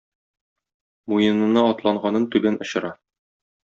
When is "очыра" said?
2.67-2.97